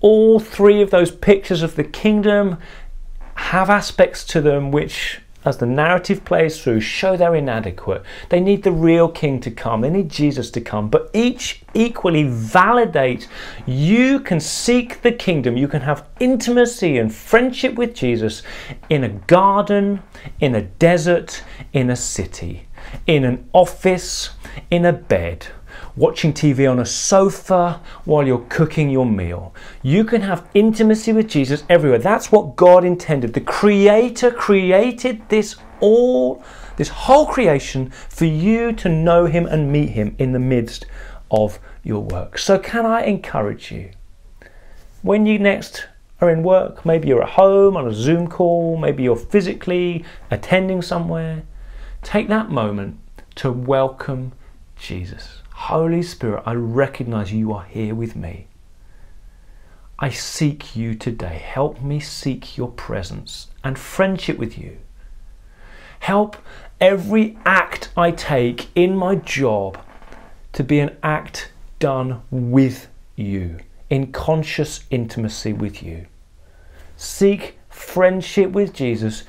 All 0.00 0.38
three 0.38 0.80
of 0.82 0.90
those 0.90 1.10
pictures 1.10 1.62
of 1.62 1.76
the 1.76 1.84
kingdom 1.84 2.58
have 3.34 3.70
aspects 3.70 4.24
to 4.24 4.40
them 4.40 4.70
which 4.70 5.20
as 5.44 5.58
the 5.58 5.66
narrative 5.66 6.24
plays 6.24 6.60
through, 6.62 6.80
show 6.80 7.16
they're 7.16 7.34
inadequate. 7.34 8.02
They 8.28 8.40
need 8.40 8.64
the 8.64 8.72
real 8.72 9.08
king 9.08 9.40
to 9.40 9.50
come, 9.50 9.80
they 9.80 9.90
need 9.90 10.10
Jesus 10.10 10.50
to 10.52 10.60
come, 10.60 10.88
but 10.88 11.10
each 11.14 11.62
equally 11.74 12.24
validate 12.24 13.28
you 13.64 14.20
can 14.20 14.40
seek 14.40 15.02
the 15.02 15.12
kingdom, 15.12 15.56
you 15.56 15.68
can 15.68 15.82
have 15.82 16.06
intimacy 16.20 16.98
and 16.98 17.14
friendship 17.14 17.74
with 17.76 17.94
Jesus 17.94 18.42
in 18.90 19.04
a 19.04 19.08
garden, 19.08 20.02
in 20.40 20.54
a 20.54 20.62
desert, 20.62 21.42
in 21.72 21.88
a 21.88 21.96
city, 21.96 22.68
in 23.06 23.24
an 23.24 23.48
office, 23.52 24.30
in 24.70 24.84
a 24.84 24.92
bed 24.92 25.46
watching 25.98 26.32
TV 26.32 26.70
on 26.70 26.78
a 26.78 26.86
sofa 26.86 27.80
while 28.04 28.24
you're 28.24 28.46
cooking 28.48 28.88
your 28.88 29.04
meal. 29.04 29.52
You 29.82 30.04
can 30.04 30.22
have 30.22 30.48
intimacy 30.54 31.12
with 31.12 31.28
Jesus 31.28 31.64
everywhere. 31.68 31.98
That's 31.98 32.30
what 32.30 32.54
God 32.54 32.84
intended. 32.84 33.34
The 33.34 33.40
Creator 33.40 34.30
created 34.30 35.28
this 35.28 35.56
all, 35.80 36.42
this 36.76 36.88
whole 36.88 37.26
creation 37.26 37.90
for 37.90 38.26
you 38.26 38.72
to 38.74 38.88
know 38.88 39.26
Him 39.26 39.46
and 39.46 39.72
meet 39.72 39.90
Him 39.90 40.14
in 40.18 40.32
the 40.32 40.38
midst 40.38 40.86
of 41.32 41.58
your 41.82 42.04
work. 42.04 42.38
So, 42.38 42.58
can 42.60 42.86
I 42.86 43.02
encourage 43.02 43.72
you? 43.72 43.90
When 45.02 45.26
you 45.26 45.40
next 45.40 45.88
are 46.20 46.30
in 46.30 46.44
work, 46.44 46.86
maybe 46.86 47.08
you're 47.08 47.22
at 47.22 47.30
home 47.30 47.76
on 47.76 47.88
a 47.88 47.92
Zoom 47.92 48.28
call, 48.28 48.76
maybe 48.76 49.02
you're 49.02 49.16
physically 49.16 50.04
attending 50.30 50.80
somewhere, 50.80 51.42
take 52.02 52.28
that 52.28 52.50
moment 52.50 52.98
to 53.36 53.50
welcome 53.50 54.32
Jesus. 54.76 55.42
Holy 55.68 56.02
Spirit, 56.02 56.44
I 56.46 56.54
recognize 56.54 57.30
you 57.30 57.52
are 57.52 57.64
here 57.64 57.94
with 57.94 58.16
me. 58.16 58.46
I 59.98 60.08
seek 60.08 60.74
you 60.74 60.94
today. 60.94 61.42
Help 61.44 61.82
me 61.82 62.00
seek 62.00 62.56
your 62.56 62.70
presence 62.70 63.48
and 63.62 63.78
friendship 63.78 64.38
with 64.38 64.56
you. 64.56 64.78
Help 66.00 66.38
every 66.80 67.36
act 67.44 67.90
I 67.98 68.12
take 68.12 68.68
in 68.74 68.96
my 68.96 69.16
job 69.16 69.78
to 70.54 70.64
be 70.64 70.80
an 70.80 70.96
act 71.02 71.52
done 71.78 72.22
with 72.30 72.88
you, 73.14 73.58
in 73.90 74.10
conscious 74.10 74.84
intimacy 74.88 75.52
with 75.52 75.82
you. 75.82 76.06
Seek 76.96 77.58
friendship 77.68 78.52
with 78.52 78.72
Jesus 78.72 79.24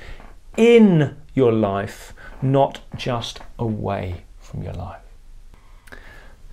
in 0.56 1.18
your 1.34 1.52
life, 1.52 2.14
not 2.40 2.80
just 2.96 3.40
away 3.58 4.24
from 4.38 4.62
your 4.62 4.72
life. 4.72 5.09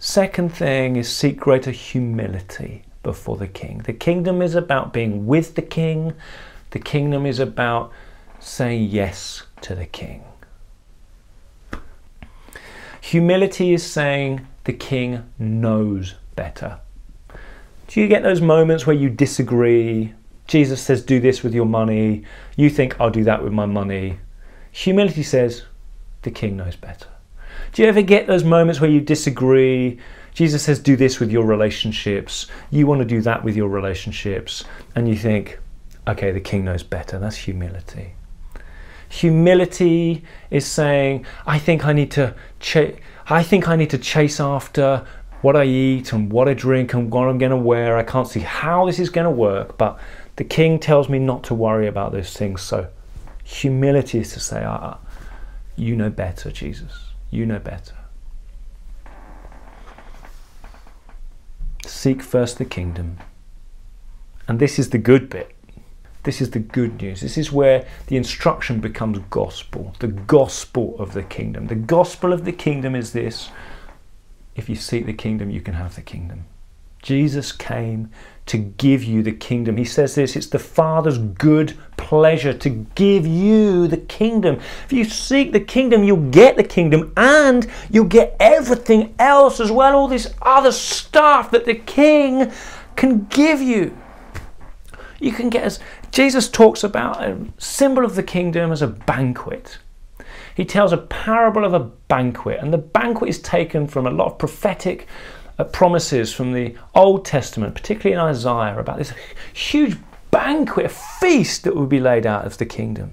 Second 0.07 0.55
thing 0.55 0.95
is 0.95 1.13
seek 1.13 1.37
greater 1.37 1.69
humility 1.69 2.83
before 3.03 3.35
the 3.35 3.45
king. 3.45 3.79
The 3.79 3.91
kingdom 3.91 4.41
is 4.41 4.55
about 4.55 4.93
being 4.93 5.25
with 5.27 5.55
the 5.55 5.61
king, 5.61 6.13
the 6.71 6.79
kingdom 6.79 7.25
is 7.25 7.39
about 7.39 7.91
saying 8.39 8.83
yes 8.85 9.43
to 9.59 9.75
the 9.75 9.85
king. 9.85 10.23
Humility 13.01 13.73
is 13.73 13.85
saying 13.85 14.47
the 14.63 14.71
king 14.71 15.29
knows 15.37 16.15
better. 16.37 16.79
Do 17.89 17.99
you 17.99 18.07
get 18.07 18.23
those 18.23 18.39
moments 18.39 18.87
where 18.87 18.95
you 18.95 19.09
disagree? 19.09 20.13
Jesus 20.47 20.81
says, 20.81 21.03
Do 21.03 21.19
this 21.19 21.43
with 21.43 21.53
your 21.53 21.65
money. 21.65 22.23
You 22.55 22.69
think, 22.69 22.95
I'll 22.97 23.09
do 23.09 23.25
that 23.25 23.43
with 23.43 23.51
my 23.51 23.65
money. 23.65 24.19
Humility 24.71 25.23
says, 25.23 25.63
The 26.21 26.31
king 26.31 26.55
knows 26.55 26.77
better. 26.77 27.09
Do 27.71 27.81
you 27.81 27.87
ever 27.87 28.01
get 28.01 28.27
those 28.27 28.43
moments 28.43 28.81
where 28.81 28.89
you 28.89 29.01
disagree? 29.01 29.99
Jesus 30.33 30.63
says, 30.63 30.79
do 30.79 30.95
this 30.95 31.19
with 31.19 31.31
your 31.31 31.45
relationships. 31.45 32.47
You 32.69 32.87
want 32.87 32.99
to 32.99 33.05
do 33.05 33.21
that 33.21 33.43
with 33.43 33.55
your 33.55 33.69
relationships. 33.69 34.63
And 34.95 35.07
you 35.07 35.15
think, 35.15 35.59
okay, 36.07 36.31
the 36.31 36.39
king 36.39 36.65
knows 36.65 36.83
better. 36.83 37.19
That's 37.19 37.37
humility. 37.37 38.13
Humility 39.09 40.23
is 40.51 40.65
saying, 40.65 41.25
I 41.45 41.59
think 41.59 41.85
I 41.85 41.93
need 41.93 42.11
to 42.11 42.35
ch- 42.59 42.95
I 43.29 43.43
think 43.43 43.67
I 43.67 43.75
need 43.75 43.89
to 43.91 43.97
chase 43.97 44.39
after 44.39 45.05
what 45.41 45.55
I 45.55 45.63
eat 45.65 46.13
and 46.13 46.31
what 46.31 46.47
I 46.47 46.53
drink 46.53 46.93
and 46.93 47.11
what 47.11 47.27
I'm 47.27 47.37
going 47.37 47.51
to 47.51 47.57
wear. 47.57 47.97
I 47.97 48.03
can't 48.03 48.27
see 48.27 48.41
how 48.41 48.85
this 48.85 48.99
is 48.99 49.09
going 49.09 49.25
to 49.25 49.31
work, 49.31 49.77
but 49.77 49.99
the 50.35 50.43
king 50.43 50.79
tells 50.79 51.09
me 51.09 51.19
not 51.19 51.43
to 51.45 51.53
worry 51.53 51.87
about 51.87 52.11
those 52.11 52.35
things. 52.35 52.61
So 52.61 52.87
humility 53.43 54.19
is 54.19 54.33
to 54.33 54.39
say, 54.39 54.63
ah, 54.63 54.97
you 55.75 55.95
know 55.95 56.09
better, 56.09 56.51
Jesus. 56.51 57.06
You 57.29 57.45
know 57.45 57.59
better. 57.59 57.95
Seek 61.85 62.21
first 62.21 62.57
the 62.57 62.65
kingdom. 62.65 63.17
And 64.47 64.59
this 64.59 64.79
is 64.79 64.91
the 64.91 64.97
good 64.97 65.29
bit. 65.29 65.53
This 66.23 66.41
is 66.41 66.51
the 66.51 66.59
good 66.59 67.01
news. 67.01 67.21
This 67.21 67.37
is 67.37 67.51
where 67.51 67.87
the 68.07 68.17
instruction 68.17 68.79
becomes 68.79 69.19
gospel, 69.29 69.95
the 69.99 70.07
gospel 70.07 70.95
of 70.99 71.13
the 71.13 71.23
kingdom. 71.23 71.67
The 71.67 71.75
gospel 71.75 72.33
of 72.33 72.43
the 72.43 72.51
kingdom 72.51 72.95
is 72.95 73.13
this 73.13 73.49
if 74.55 74.67
you 74.67 74.75
seek 74.75 75.05
the 75.05 75.13
kingdom, 75.13 75.49
you 75.49 75.61
can 75.61 75.75
have 75.75 75.95
the 75.95 76.01
kingdom. 76.01 76.45
Jesus 77.07 77.53
came 77.53 78.11
to 78.47 78.57
give 78.57 79.01
you 79.01 79.23
the 79.23 79.31
kingdom. 79.31 79.77
He 79.77 79.85
says 79.85 80.15
this 80.15 80.35
it's 80.35 80.47
the 80.47 80.59
Father's 80.59 81.17
good 81.17 81.77
pleasure 81.95 82.51
to 82.51 82.69
give 82.95 83.25
you 83.25 83.87
the 83.87 83.95
kingdom. 83.95 84.55
If 84.83 84.91
you 84.91 85.05
seek 85.05 85.53
the 85.53 85.61
kingdom, 85.61 86.03
you'll 86.03 86.29
get 86.31 86.57
the 86.57 86.65
kingdom 86.65 87.13
and 87.15 87.65
you'll 87.89 88.09
get 88.09 88.35
everything 88.41 89.15
else 89.19 89.61
as 89.61 89.71
well, 89.71 89.95
all 89.95 90.09
this 90.09 90.33
other 90.41 90.73
stuff 90.73 91.49
that 91.51 91.63
the 91.63 91.75
king 91.75 92.51
can 92.97 93.25
give 93.27 93.61
you. 93.61 93.97
You 95.21 95.31
can 95.31 95.49
get 95.49 95.63
as 95.63 95.79
Jesus 96.11 96.49
talks 96.49 96.83
about 96.83 97.23
a 97.23 97.39
symbol 97.57 98.03
of 98.03 98.15
the 98.15 98.23
kingdom 98.23 98.73
as 98.73 98.81
a 98.81 98.87
banquet. 98.87 99.77
He 100.55 100.65
tells 100.65 100.91
a 100.91 100.97
parable 100.97 101.63
of 101.63 101.73
a 101.73 101.79
banquet, 101.79 102.59
and 102.59 102.73
the 102.73 102.79
banquet 102.79 103.29
is 103.29 103.39
taken 103.39 103.87
from 103.87 104.07
a 104.07 104.11
lot 104.11 104.25
of 104.25 104.37
prophetic 104.39 105.07
uh, 105.57 105.63
promises 105.65 106.33
from 106.33 106.53
the 106.53 106.75
Old 106.95 107.25
Testament, 107.25 107.75
particularly 107.75 108.13
in 108.13 108.19
Isaiah, 108.19 108.79
about 108.79 108.97
this 108.97 109.13
huge 109.53 109.97
banquet, 110.31 110.85
a 110.85 110.89
feast 110.89 111.63
that 111.63 111.75
would 111.75 111.89
be 111.89 111.99
laid 111.99 112.25
out 112.25 112.45
of 112.45 112.57
the 112.57 112.65
kingdom. 112.65 113.11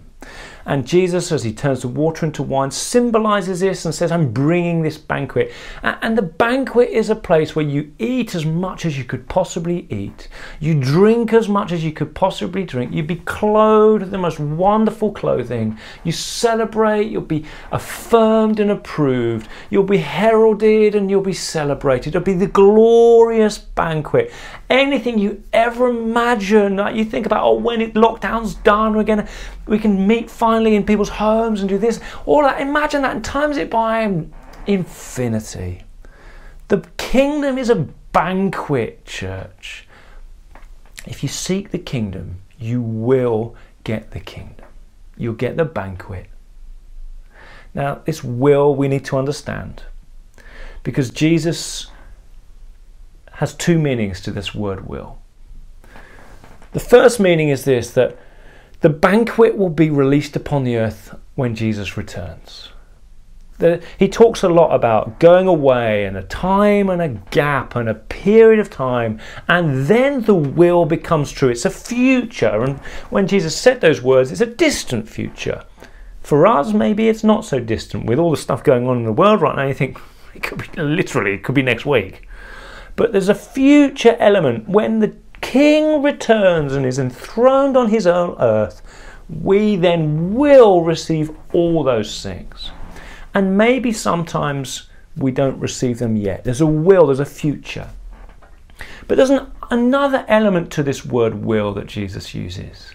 And 0.67 0.87
Jesus, 0.87 1.31
as 1.33 1.45
he 1.45 1.53
turns 1.53 1.83
the 1.83 1.89
water 1.89 2.27
into 2.27 2.43
wine, 2.43 2.71
symbolizes 2.71 3.61
this 3.61 3.85
and 3.85 3.95
says, 3.95 4.11
I'm 4.11 4.33
bringing 4.33 4.83
this 4.83 4.99
banquet. 4.99 5.53
And 5.83 6.17
the 6.17 6.23
banquet 6.23 6.91
is 6.91 7.11
a 7.11 7.17
place 7.17 7.55
where 7.55 7.65
you 7.65 7.93
eat 7.99 8.35
as 8.35 8.47
much 8.47 8.87
as 8.87 8.97
you 8.97 9.05
could 9.05 9.29
possibly 9.29 9.87
eat, 9.91 10.29
you 10.61 10.79
drink 10.79 11.33
as 11.33 11.49
much 11.49 11.73
as 11.73 11.85
you 11.85 11.93
could 11.93 12.15
possibly 12.15 12.65
drink, 12.65 12.93
you 12.93 13.03
be 13.03 13.17
clothed 13.17 14.11
the 14.11 14.19
most 14.19 14.41
wonderful 14.41 15.13
clothing, 15.13 15.79
you 16.03 16.13
celebrate, 16.13 17.11
you'll 17.11 17.23
be 17.23 17.45
affirmed 17.73 18.61
and 18.61 18.71
approved, 18.71 19.49
you'll 19.71 19.85
be 19.85 19.99
heralded 19.99 20.95
and 20.95 21.11
you'll 21.11 21.21
be 21.21 21.33
celebrated. 21.33 22.15
It'll 22.15 22.25
be 22.25 22.35
the 22.35 22.47
glorious 22.47 23.59
banquet. 23.59 24.33
Anything 24.75 25.21
you 25.21 25.41
ever 25.53 25.89
imagine, 25.89 26.79
like 26.79 26.97
you 26.97 27.05
think 27.05 27.27
about, 27.27 27.45
oh, 27.45 27.55
when 27.55 27.81
it 27.81 27.95
lockdown's 27.95 28.57
done, 28.57 28.97
we're 28.97 29.05
gonna 29.05 29.29
we 29.67 29.79
can 29.79 30.05
meet 30.05 30.29
finally 30.29 30.75
in 30.75 30.85
people's 30.85 31.11
homes 31.11 31.61
and 31.61 31.69
do 31.69 31.79
this. 31.79 32.01
All 32.27 32.43
that, 32.43 32.61
imagine 32.61 33.03
that 33.03 33.15
and 33.15 33.25
times 33.25 33.57
it 33.57 33.71
by 33.71 34.27
infinity. 34.67 35.85
The 36.67 36.85
kingdom 36.97 37.57
is 37.57 37.71
a 37.71 37.87
banquet, 38.11 39.05
church. 39.05 39.87
If 41.07 41.23
you 41.23 41.29
seek 41.29 41.71
the 41.71 41.79
kingdom, 41.79 42.41
you 42.59 42.83
will 42.83 43.55
get 43.85 44.11
the 44.11 44.19
kingdom. 44.19 44.67
You'll 45.17 45.35
get 45.35 45.57
the 45.57 45.65
banquet. 45.65 46.27
Now, 47.75 48.03
this 48.05 48.25
will 48.25 48.75
we 48.75 48.89
need 48.89 49.05
to 49.05 49.19
understand 49.19 49.85
because 50.83 51.11
Jesus 51.11 51.93
has 53.35 53.55
two 53.55 53.79
meanings 53.79 54.21
to 54.21 54.31
this 54.31 54.55
word 54.55 54.87
will. 54.87 55.19
The 56.73 56.81
first 56.81 57.21
meaning 57.21 57.49
is 57.49 57.65
this 57.65 57.91
that 57.91 58.17
the 58.81 58.91
banquet 58.91 59.57
will 59.57 59.71
be 59.71 59.91
released 59.91 60.37
upon 60.37 60.65
the 60.65 60.77
earth 60.77 61.19
when 61.35 61.55
Jesus 61.55 61.97
returns. 61.97 62.71
The, 63.59 63.83
he 63.99 64.09
talks 64.09 64.43
a 64.43 64.49
lot 64.49 64.75
about 64.75 65.21
going 65.21 65.47
away 65.47 66.05
and 66.05 66.17
a 66.17 66.25
time 66.25 66.91
and 66.91 67.01
a 67.01 67.09
gap 67.31 67.77
and 67.77 67.89
a 67.89 67.95
period 67.95 68.59
of 68.59 68.69
time, 68.69 69.21
and 69.49 69.87
then 69.87 70.23
the 70.23 70.35
will 70.35 70.85
becomes 70.85 71.31
true. 71.31 71.51
It's 71.51 71.65
a 71.65 71.71
future, 71.71 72.63
and 72.63 72.79
when 73.11 73.29
Jesus 73.29 73.57
said 73.57 73.81
those 73.81 74.03
words, 74.03 74.33
it's 74.33 74.41
a 74.41 74.47
distant 74.47 75.09
future. 75.09 75.65
For 76.21 76.47
us, 76.47 76.73
maybe 76.73 77.09
it's 77.09 77.23
not 77.23 77.45
so 77.45 77.61
distant. 77.61 78.07
With 78.07 78.19
all 78.19 78.33
the 78.33 78.37
stuff 78.37 78.65
going 78.65 78.89
on 78.89 78.99
in 78.99 79.05
the 79.05 79.13
world 79.13 79.41
right 79.41 79.55
now, 79.55 79.67
you 79.67 79.75
think 79.75 80.01
it 80.35 80.43
could 80.43 80.59
be 80.59 80.83
literally, 80.83 81.35
it 81.35 81.45
could 81.45 81.55
be 81.55 81.63
next 81.63 81.87
week. 81.87 82.29
But 82.97 83.13
there's 83.13 83.29
a 83.29 83.35
future 83.35 84.17
element 84.19 84.69
when 84.69 85.01
the 85.01 85.17
king 85.41 86.03
returns 86.03 86.73
and 86.73 86.87
is 86.87 86.99
enthroned 86.99 87.77
on 87.77 87.89
his 87.89 88.07
own 88.07 88.37
earth, 88.41 88.83
we 89.29 89.77
then 89.77 90.35
will 90.35 90.83
receive 90.83 91.31
all 91.53 91.83
those 91.83 92.23
things. 92.23 92.71
And 93.35 93.59
maybe 93.59 93.93
sometimes 93.93 94.89
we 95.17 95.33
don't 95.33 95.59
receive 95.59 95.99
them 95.99 96.17
yet. 96.17 96.45
There's 96.45 96.61
a 96.61 96.67
will, 96.67 97.07
there's 97.07 97.21
a 97.21 97.25
future. 97.25 97.91
But 99.07 99.17
there's 99.17 99.31
an, 99.31 99.51
another 99.71 100.25
element 100.29 100.71
to 100.73 100.83
this 100.83 101.05
word 101.05 101.45
will 101.45 101.73
that 101.75 101.87
Jesus 101.87 102.35
uses 102.35 102.95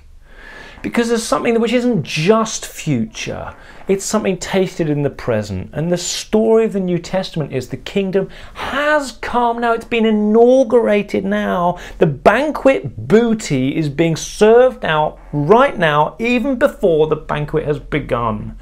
because 0.82 1.10
there's 1.10 1.24
something 1.24 1.60
which 1.60 1.74
isn't 1.74 2.04
just 2.04 2.66
future, 2.66 3.56
it's 3.88 4.06
something 4.06 4.38
tasted 4.38 4.90
in 4.90 5.02
the 5.02 5.10
present. 5.10 5.72
And 5.74 5.92
the 5.92 5.98
story 5.98 6.66
of 6.66 6.74
the 6.74 6.80
New 6.80 7.00
Testament 7.00 7.52
is 7.54 7.70
the 7.70 7.78
kingdom 7.78 8.30
has 8.54 9.14
come 9.14 9.60
now, 9.60 9.74
it's 9.74 9.86
been 9.86 10.06
inaugurated 10.06 11.26
now. 11.26 11.78
The 11.98 12.08
banquet 12.08 13.08
booty 13.08 13.76
is 13.76 13.90
being 13.90 14.16
served 14.16 14.86
out 14.86 15.20
right 15.34 15.78
now, 15.78 16.16
even 16.20 16.58
before 16.58 17.08
the 17.08 17.16
banquet 17.16 17.66
has 17.66 17.80
begun. 17.80 18.58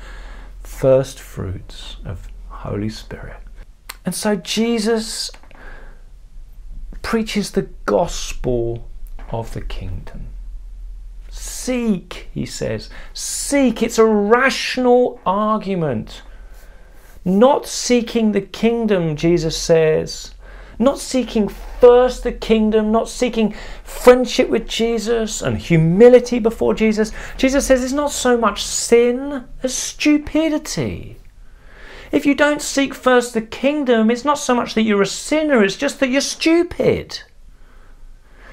First 0.62 1.20
fruits 1.20 1.98
of 2.06 2.28
Holy 2.50 2.90
Spirit. 2.90 3.38
And 4.06 4.16
so 4.16 4.36
Jesus 4.36 5.32
preaches 7.02 7.52
the 7.52 7.70
gospel 7.86 8.90
of 9.30 9.54
the 9.54 9.62
kingdom. 9.62 10.28
Seek, 11.38 12.30
he 12.34 12.46
says. 12.46 12.90
Seek. 13.14 13.84
It's 13.84 14.00
a 14.00 14.06
rational 14.06 15.20
argument. 15.26 16.24
Not 17.24 17.68
seeking 17.68 18.32
the 18.32 18.42
kingdom, 18.42 19.16
Jesus 19.16 19.58
says. 19.58 20.34
Not 20.80 21.00
seeking 21.00 21.48
first 21.48 22.24
the 22.24 22.32
kingdom, 22.32 22.92
not 22.92 23.10
seeking 23.10 23.54
friendship 23.84 24.50
with 24.50 24.68
Jesus 24.68 25.42
and 25.42 25.58
humility 25.58 26.40
before 26.40 26.74
Jesus. 26.74 27.12
Jesus 27.38 27.68
says 27.68 27.84
it's 27.84 27.94
not 27.94 28.12
so 28.12 28.38
much 28.38 28.64
sin 28.64 29.46
as 29.62 29.74
stupidity. 29.74 31.18
If 32.12 32.26
you 32.26 32.34
don't 32.34 32.62
seek 32.62 32.94
first 32.94 33.34
the 33.34 33.42
kingdom, 33.42 34.10
it's 34.10 34.26
not 34.26 34.38
so 34.38 34.56
much 34.56 34.74
that 34.76 34.84
you're 34.84 35.02
a 35.02 35.06
sinner, 35.06 35.64
it's 35.64 35.76
just 35.76 36.00
that 36.00 36.10
you're 36.10 36.22
stupid. 36.22 37.22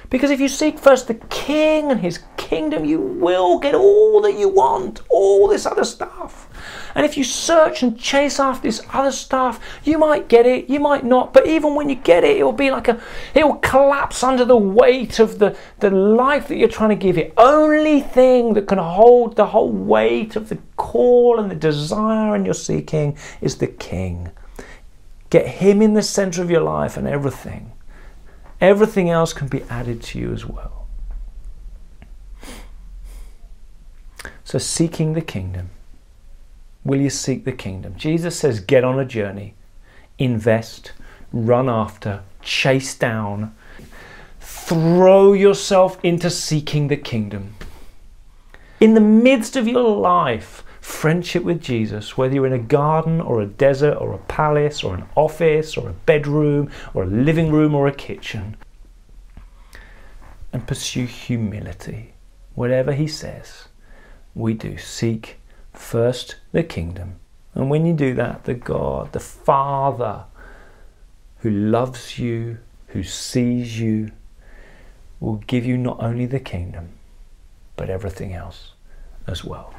Because 0.09 0.31
if 0.31 0.39
you 0.39 0.47
seek 0.47 0.79
first 0.79 1.07
the 1.07 1.15
king 1.15 1.91
and 1.91 1.99
his 1.99 2.19
kingdom, 2.37 2.85
you 2.85 2.99
will 2.99 3.59
get 3.59 3.73
all 3.73 4.21
that 4.21 4.37
you 4.37 4.49
want, 4.49 5.01
all 5.09 5.47
this 5.47 5.65
other 5.65 5.83
stuff. 5.83 6.47
And 6.93 7.05
if 7.05 7.17
you 7.17 7.23
search 7.23 7.83
and 7.83 7.99
chase 7.99 8.39
after 8.39 8.67
this 8.67 8.81
other 8.93 9.11
stuff, 9.11 9.59
you 9.83 9.97
might 9.97 10.27
get 10.29 10.45
it, 10.45 10.69
you 10.69 10.79
might 10.79 11.03
not. 11.03 11.33
But 11.33 11.47
even 11.47 11.75
when 11.75 11.89
you 11.89 11.95
get 11.95 12.23
it, 12.23 12.37
it 12.37 12.43
will 12.43 12.53
be 12.53 12.71
like 12.71 12.87
a, 12.87 13.01
it 13.33 13.45
will 13.45 13.55
collapse 13.55 14.23
under 14.23 14.45
the 14.45 14.55
weight 14.55 15.19
of 15.19 15.39
the, 15.39 15.57
the 15.79 15.89
life 15.89 16.47
that 16.47 16.57
you're 16.57 16.69
trying 16.69 16.89
to 16.89 16.95
give 16.95 17.17
it. 17.17 17.33
Only 17.37 17.99
thing 17.99 18.53
that 18.53 18.67
can 18.67 18.77
hold 18.77 19.35
the 19.35 19.47
whole 19.47 19.71
weight 19.71 20.35
of 20.35 20.49
the 20.49 20.59
call 20.77 21.39
and 21.39 21.49
the 21.49 21.55
desire 21.55 22.35
and 22.35 22.45
your 22.45 22.53
seeking 22.53 23.17
is 23.41 23.57
the 23.57 23.67
king. 23.67 24.31
Get 25.29 25.47
him 25.47 25.81
in 25.81 25.93
the 25.95 26.03
center 26.03 26.41
of 26.41 26.51
your 26.51 26.61
life 26.61 26.95
and 26.95 27.07
everything 27.07 27.74
Everything 28.65 29.11
else 29.11 29.31
can 29.31 29.47
be 29.47 29.61
added 29.69 30.01
to 30.01 30.17
you 30.17 30.33
as 30.33 30.43
well. 30.43 30.87
So, 34.43 34.57
seeking 34.57 35.13
the 35.13 35.21
kingdom. 35.21 35.69
Will 36.83 36.99
you 36.99 37.11
seek 37.11 37.45
the 37.45 37.51
kingdom? 37.51 37.93
Jesus 37.95 38.39
says, 38.39 38.59
get 38.59 38.83
on 38.83 38.99
a 38.99 39.05
journey, 39.05 39.53
invest, 40.17 40.93
run 41.31 41.69
after, 41.69 42.23
chase 42.41 42.97
down, 42.97 43.55
throw 44.39 45.33
yourself 45.33 46.03
into 46.03 46.31
seeking 46.31 46.87
the 46.87 46.97
kingdom. 46.97 47.53
In 48.79 48.95
the 48.95 48.99
midst 48.99 49.55
of 49.55 49.67
your 49.67 49.95
life, 49.95 50.63
friendship 50.85 51.43
with 51.43 51.61
Jesus, 51.61 52.15
whether 52.15 52.35
you're 52.35 52.45
in 52.45 52.53
a 52.53 52.59
garden 52.59 53.19
or 53.19 53.41
a 53.41 53.45
desert 53.47 53.95
or 53.95 54.13
a 54.13 54.19
palace 54.19 54.83
or 54.83 54.93
an 54.93 55.03
office 55.15 55.75
or 55.75 55.89
a 55.89 55.93
bedroom 55.93 56.69
or 56.93 57.03
a 57.03 57.07
living 57.07 57.51
room 57.51 57.73
or 57.73 57.87
a 57.87 57.91
kitchen, 57.91 58.55
and 60.53 60.67
pursue 60.67 61.05
humility. 61.05 62.13
Whatever 62.53 62.93
He 62.93 63.07
says, 63.07 63.67
we 64.35 64.53
do. 64.53 64.77
Seek 64.77 65.37
first 65.73 66.35
the 66.51 66.63
kingdom. 66.63 67.15
And 67.55 67.69
when 67.69 67.85
you 67.85 67.93
do 67.93 68.13
that, 68.13 68.43
the 68.43 68.53
God, 68.53 69.11
the 69.11 69.19
Father, 69.19 70.25
who 71.39 71.49
loves 71.49 72.19
you, 72.19 72.59
who 72.89 73.01
sees 73.01 73.79
you, 73.79 74.11
will 75.19 75.37
give 75.47 75.65
you 75.65 75.77
not 75.77 75.97
only 75.99 76.27
the 76.27 76.39
kingdom, 76.39 76.89
but 77.75 77.89
everything 77.89 78.33
else 78.33 78.73
as 79.27 79.43
well. 79.43 79.74